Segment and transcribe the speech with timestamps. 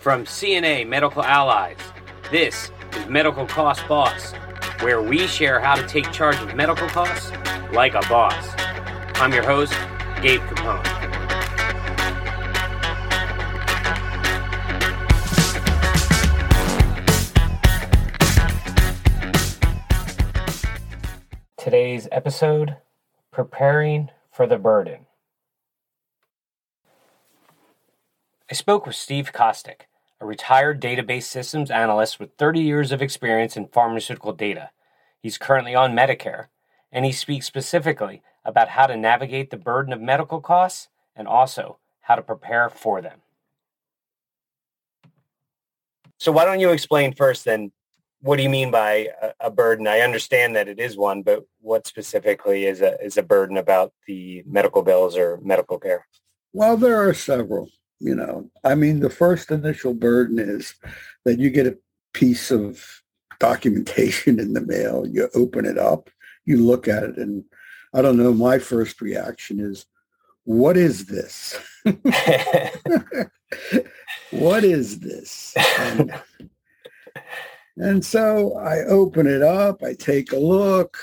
[0.00, 1.76] From CNA Medical Allies,
[2.30, 4.32] this is Medical Cost Boss,
[4.78, 7.32] where we share how to take charge of medical costs
[7.72, 8.48] like a boss.
[9.16, 9.72] I'm your host,
[10.22, 10.84] Gabe Capone.
[21.56, 22.76] Today's episode
[23.32, 25.07] Preparing for the Burden.
[28.50, 29.82] I spoke with Steve Kostyk,
[30.22, 34.70] a retired database systems analyst with 30 years of experience in pharmaceutical data.
[35.20, 36.46] He's currently on Medicare,
[36.90, 41.76] and he speaks specifically about how to navigate the burden of medical costs and also
[42.00, 43.20] how to prepare for them.
[46.16, 47.70] So, why don't you explain first then
[48.22, 49.86] what do you mean by a, burden?
[49.86, 53.92] I understand that it is one, but what specifically is a is a burden about
[54.06, 56.06] the medical bills or medical care?
[56.54, 57.68] Well, there are several.
[58.00, 60.74] You know, I mean, the first initial burden is
[61.24, 61.76] that you get a
[62.12, 63.02] piece of
[63.40, 65.06] documentation in the mail.
[65.06, 66.08] You open it up,
[66.44, 67.44] you look at it, and
[67.92, 68.32] I don't know.
[68.32, 69.86] My first reaction is,
[70.44, 71.58] "What is this?
[74.30, 76.12] what is this?" And,
[77.76, 80.98] and so I open it up, I take a look,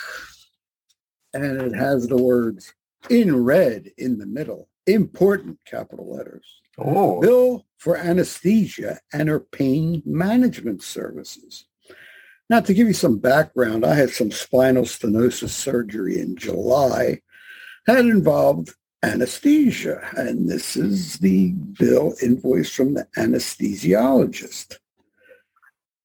[1.33, 2.73] and it has the words
[3.09, 6.61] in red in the middle, important capital letters.
[6.77, 7.21] Oh.
[7.21, 11.65] Bill for anesthesia and her pain management services.
[12.49, 17.21] Now, to give you some background, I had some spinal stenosis surgery in July
[17.87, 24.77] that involved anesthesia, and this is the bill invoice from the anesthesiologist.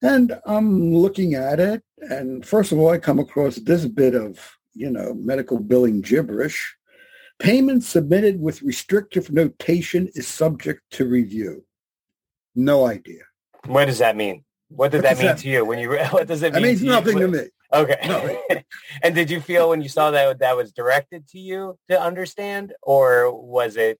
[0.02, 4.38] And I'm looking at it, and first of all, I come across this bit of,
[4.74, 6.74] you know, medical billing gibberish.
[7.40, 11.64] Payment submitted with restrictive notation is subject to review.
[12.54, 13.22] No idea.
[13.66, 14.44] What does that mean?
[14.68, 15.90] What did what that mean that, to you when you?
[16.10, 16.62] What does it mean?
[16.62, 17.26] It means nothing you?
[17.26, 17.48] to me.
[17.72, 18.64] Okay.
[19.02, 22.74] and did you feel when you saw that that was directed to you to understand,
[22.82, 23.98] or was it?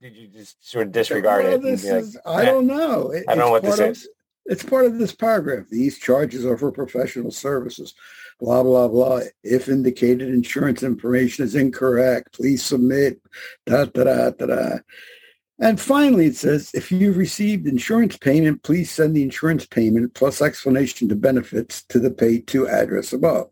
[0.00, 1.62] Did you just sort of disregard well, it?
[1.62, 3.10] This is, I eh, don't know.
[3.10, 4.08] It, I don't know what this is.
[4.48, 5.66] It's part of this paragraph.
[5.70, 7.94] These charges are for professional services.
[8.38, 9.20] Blah, blah, blah.
[9.42, 13.20] If indicated insurance information is incorrect, please submit.
[13.64, 14.78] Da, da, da, da.
[15.58, 20.42] And finally, it says, if you've received insurance payment, please send the insurance payment plus
[20.42, 23.48] explanation to benefits to the pay to address above.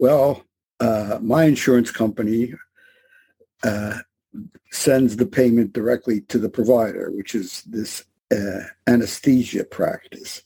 [0.00, 0.44] Well,
[0.80, 2.54] uh, my insurance company
[3.62, 3.98] uh,
[4.72, 10.42] sends the payment directly to the provider, which is this uh, anesthesia practice.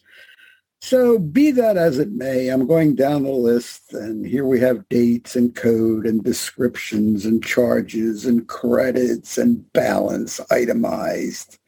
[0.84, 4.86] So be that as it may, I'm going down the list and here we have
[4.90, 11.58] dates and code and descriptions and charges and credits and balance itemized.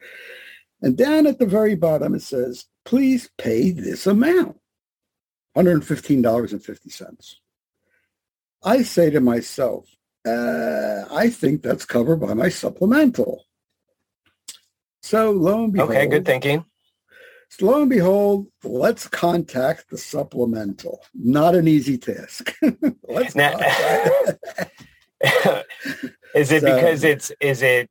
[0.83, 4.59] And down at the very bottom it says, please pay this amount,
[5.57, 7.35] $115.50.
[8.63, 9.89] I say to myself,
[10.27, 13.46] uh, I think that's covered by my supplemental.
[15.07, 15.91] So lo and behold.
[15.91, 16.65] Okay, good thinking.
[17.49, 20.99] So lo and behold, let's contact the supplemental.
[21.15, 22.53] Not an easy task.
[23.07, 23.51] let's now,
[26.35, 27.89] is it so, because it's is it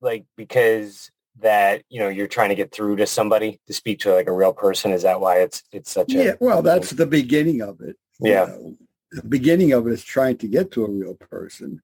[0.00, 4.12] like because that you know you're trying to get through to somebody to speak to
[4.12, 4.90] like a real person?
[4.90, 6.32] Is that why it's it's such a yeah?
[6.40, 7.96] Well, that's the beginning of it.
[8.18, 8.76] Yeah, know,
[9.12, 11.80] the beginning of it is trying to get to a real person.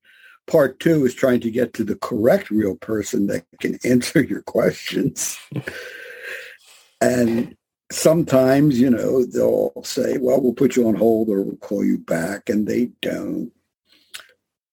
[0.47, 4.42] Part two is trying to get to the correct real person that can answer your
[4.42, 5.38] questions.
[7.00, 7.56] and
[7.91, 11.98] sometimes, you know, they'll say, well, we'll put you on hold or we'll call you
[11.98, 13.52] back, and they don't.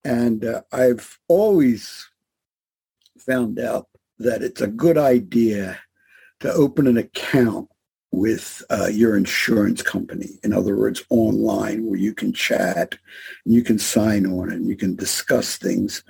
[0.03, 2.09] And uh, I've always
[3.18, 3.88] found out
[4.18, 5.79] that it's a good idea
[6.40, 7.69] to open an account
[8.12, 10.40] with uh, your insurance company.
[10.44, 12.97] In other words, online where you can chat
[13.46, 16.03] and you can sign on and you can discuss things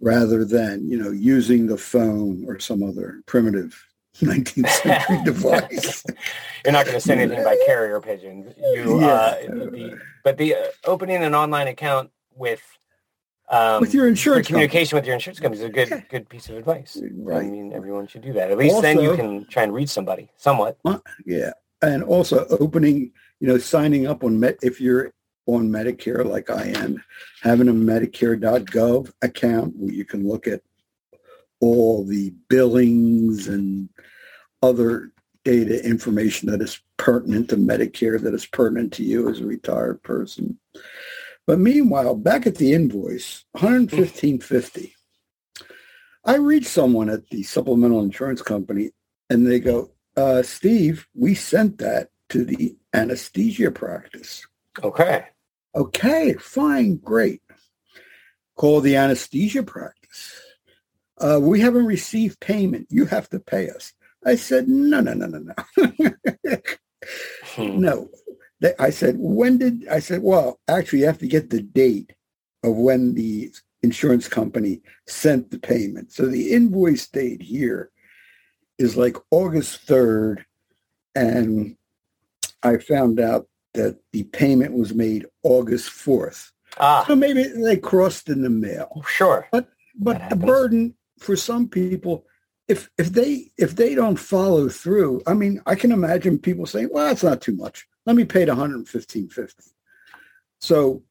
[0.00, 3.84] rather than, you know, using the phone or some other primitive
[4.16, 6.04] 19th century device.
[6.64, 8.54] You're not going to send anything by carrier pigeon.
[8.56, 9.06] You, yeah.
[9.06, 12.62] uh, the, but the uh, opening an online account with
[13.52, 15.00] um, with your insurance communication company.
[15.00, 16.06] with your insurance company is a good okay.
[16.08, 17.00] good piece of advice.
[17.14, 17.44] Right.
[17.44, 18.50] I mean, everyone should do that.
[18.50, 20.78] At least also, then you can try and reach somebody somewhat.
[20.84, 21.52] Uh, yeah,
[21.82, 25.12] and also opening, you know, signing up on Met if you're
[25.46, 27.02] on Medicare like I am,
[27.42, 30.62] having a Medicare.gov account where you can look at
[31.60, 33.88] all the billings and
[34.62, 35.12] other
[35.44, 40.02] data information that is pertinent to Medicare, that is pertinent to you as a retired
[40.02, 40.58] person.
[41.46, 44.92] But meanwhile, back at the invoice, 115.50.
[46.24, 48.90] I reach someone at the supplemental insurance company
[49.28, 54.46] And they go, uh, Steve, we sent that to the anesthesia practice.
[54.82, 55.26] Okay.
[55.74, 57.40] Okay, fine, great.
[58.56, 60.38] Call the anesthesia practice.
[61.18, 62.88] Uh, we haven't received payment.
[62.90, 63.92] You have to pay us.
[64.24, 66.58] I said, no, no, no, no, no.
[67.56, 67.80] Hmm.
[67.80, 68.08] no.
[68.62, 72.12] They- I said, when did, I said, well, actually you have to get the date
[72.62, 76.12] of when the insurance company sent the payment.
[76.12, 77.90] So the invoice date here
[78.78, 80.44] is like August 3rd.
[81.16, 81.76] And
[82.62, 86.52] I found out that the payment was made August 4th.
[86.78, 89.02] Ah, So maybe they crossed in the mail.
[89.08, 89.48] sure.
[89.50, 89.68] But
[89.98, 90.44] That the happens.
[90.44, 92.24] burden for some people,
[92.68, 96.88] if if they if they don't follow through, I mean, I can imagine people saying,
[96.90, 97.86] "Well, that's not too much.
[98.06, 99.72] Let me pay the 115.50."
[100.58, 101.02] So,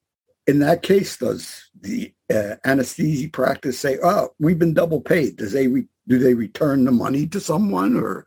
[0.47, 5.37] in that case, does the uh, anesthesia practice say, "Oh, we've been double paid"?
[5.37, 8.25] Does they re- do they return the money to someone, or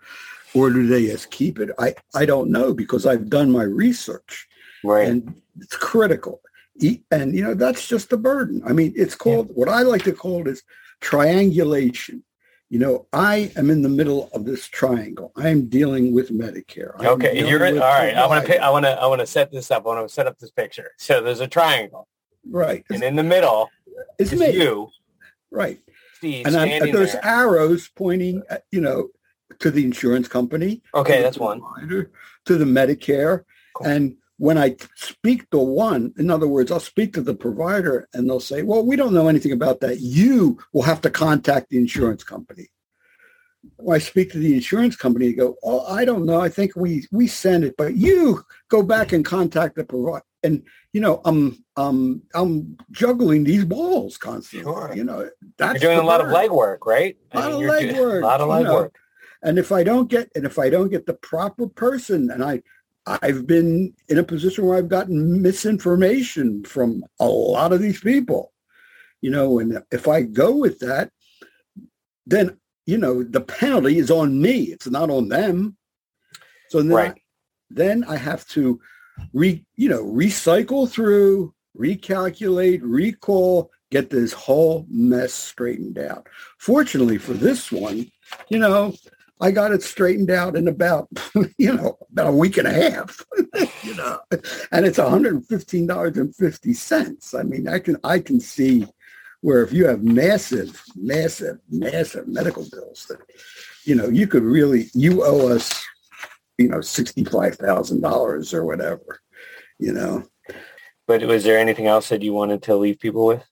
[0.55, 1.71] or do they just keep it?
[1.79, 4.47] I I don't know because I've done my research
[4.85, 5.09] Right.
[5.09, 6.41] and it's critical.
[7.11, 8.63] And you know that's just a burden.
[8.67, 10.63] I mean, it's called what I like to call it is
[11.01, 12.25] triangulation.
[12.75, 15.31] You know, I am in the middle of this triangle.
[15.37, 16.97] I am dealing with Medicare.
[16.99, 17.49] I'm okay.
[17.49, 18.17] You're all with right.
[18.17, 18.59] I want to.
[18.61, 19.01] I want to.
[19.01, 19.85] I want to set this up.
[19.85, 20.91] I want to set up this picture.
[20.99, 22.09] So there's a triangle,
[22.51, 22.85] right.
[22.91, 23.71] and in the middle
[24.19, 24.51] it's is me.
[24.55, 24.89] you,
[25.53, 25.79] Right.
[26.17, 27.25] Steve, And I'm, there's there.
[27.25, 29.11] arrows pointing, at, you know,
[29.61, 30.83] to the insurance company.
[30.97, 31.63] Okay, that's one.
[32.47, 33.45] To the Medicare.
[33.75, 33.87] Cool.
[33.87, 38.29] And when I speak to one, in other words, I'll speak to the provider and
[38.29, 40.01] they'll say, well, we don't know anything about that.
[40.01, 42.69] You will have to contact the insurance company.
[43.77, 46.41] When I speak to the insurance company, they go, oh, I don't know.
[46.41, 50.25] I think we, we send it, but you go back and contact the provider.
[50.43, 54.71] And, you know, I'm, um, I'm juggling these balls constantly.
[54.71, 54.93] Sure.
[54.95, 57.17] You know, that's You're doing a lot of legwork, right?
[57.33, 58.71] I Lot of you're doing- legwork, A lot of you know.
[58.75, 58.91] legwork.
[59.43, 62.63] And if I don't get and if I don't get the proper person, and I
[63.07, 68.53] I've been in a position where I've gotten misinformation from a lot of these people,
[69.21, 71.11] you know, and if I go with that,
[72.27, 74.65] then you know the penalty is on me.
[74.65, 75.77] It's not on them.
[76.69, 77.11] So then, Right.
[77.13, 77.15] I,
[77.71, 78.81] then I have to
[79.33, 86.27] re you know recycle through, recalculate, recall, get this whole mess straightened out.
[86.59, 88.11] Fortunately for this one,
[88.49, 88.95] you know,
[89.41, 91.09] I got it straightened out in about,
[91.59, 93.21] you know, about a week and a half,
[93.83, 94.21] you know,
[94.71, 97.39] and it's $115.50.
[97.39, 98.87] I mean, I can, I can see
[99.41, 103.21] where if you have massive, massive, massive medical bills that,
[103.85, 105.85] you know, you could really, you owe us,
[106.57, 109.21] you know, $65,000 or whatever,
[109.79, 110.25] you know.
[111.07, 113.45] But was there anything else that you wanted to leave people with?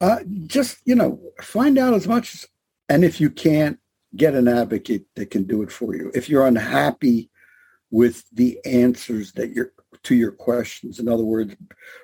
[0.00, 2.46] Uh, just, you know, find out as much as,
[2.88, 3.78] and if you can't,
[4.16, 6.10] get an advocate that can do it for you.
[6.14, 7.30] If you're unhappy
[7.90, 9.72] with the answers that you're
[10.04, 11.54] to your questions, in other words,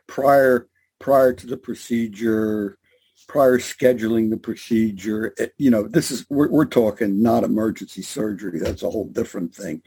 [0.07, 2.79] prior prior to the procedure,
[3.27, 8.59] prior scheduling the procedure, it- you know, this is we're, we're talking not emergency surgery.
[8.59, 9.83] That's a whole different thing,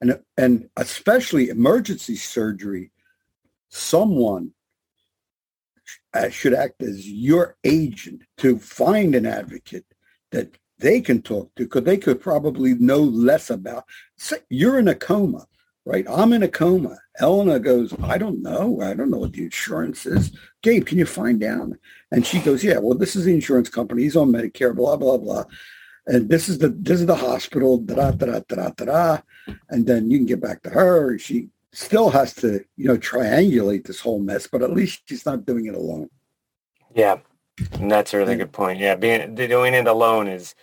[0.00, 2.90] and and especially emergency surgery,
[3.70, 4.52] someone
[6.12, 9.86] uh, should act as your agent to find an advocate
[10.30, 13.84] that they can talk to because they could probably know less about.
[14.16, 15.46] Say you're in a coma,
[15.84, 16.06] right?
[16.08, 16.98] I'm in a coma.
[17.20, 18.80] Elena goes, I don't know.
[18.80, 20.36] I don't know what the insurance is.
[20.62, 21.72] Gabe, can you find out?
[22.12, 24.02] And she goes, Yeah, well, this is the insurance company.
[24.02, 25.44] He's on Medicare, blah, blah, blah.
[26.06, 29.18] And this is the this is the hospital, da da da da da da.
[29.68, 31.18] And then you can get back to her.
[31.18, 35.44] She still has to, you know, triangulate this whole mess, but at least she's not
[35.44, 36.08] doing it alone.
[36.94, 37.18] Yeah,
[37.72, 38.78] and that's a really good point.
[38.80, 40.54] Yeah, being doing it alone is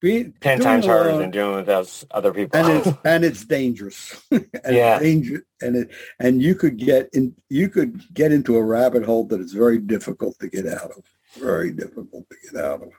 [0.00, 2.58] Be, ten times harder alone- than doing it with us other people.
[2.58, 4.94] and it's and it's dangerous and Yeah.
[4.96, 5.90] it's dangerous and it
[6.20, 9.78] and you could get in you could get into a rabbit hole that is very
[9.78, 11.02] difficult to get out of
[11.38, 12.90] very difficult to get out of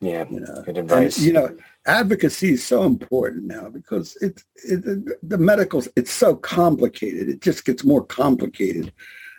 [0.00, 1.18] yeah, you know good and, advice.
[1.18, 4.82] you know advocacy is so important now because it's it,
[5.22, 8.92] the medical it's so complicated it just gets more complicated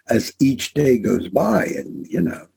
[0.09, 2.47] as each day goes by and you know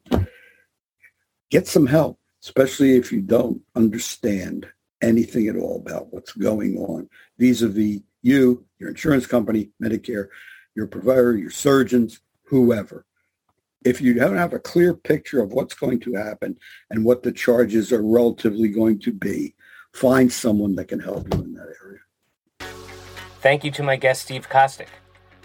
[1.50, 4.66] get some help especially if you don't understand
[5.02, 10.28] anything at all about what's going on vis-a-vis you your insurance company medicare
[10.74, 13.04] your provider your surgeons whoever
[13.84, 16.58] if you don't have a clear picture of what's going to happen
[16.90, 19.54] and what the charges are relatively going to be
[19.92, 22.00] find someone that can help you in that area
[23.40, 24.88] Thank you to my guest, Steve Kostyk.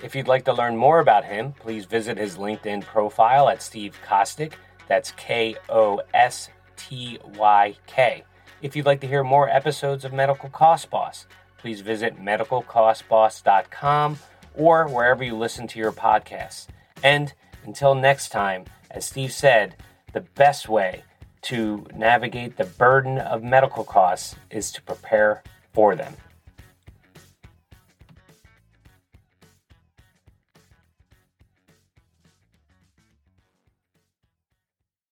[0.03, 3.95] If you'd like to learn more about him, please visit his LinkedIn profile at Steve
[4.07, 4.53] Kostyk.
[4.87, 8.23] That's K O S T Y K.
[8.61, 14.19] If you'd like to hear more episodes of Medical Cost Boss, please visit medicalcostboss.com
[14.55, 16.67] or wherever you listen to your podcasts.
[17.03, 17.33] And
[17.65, 19.75] until next time, as Steve said,
[20.13, 21.03] the best way
[21.43, 26.15] to navigate the burden of medical costs is to prepare for them.